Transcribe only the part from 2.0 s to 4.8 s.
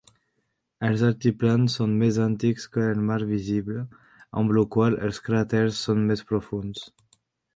més antics que el mar visible, amb lo